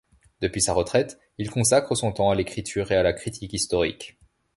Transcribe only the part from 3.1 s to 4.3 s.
critique historique.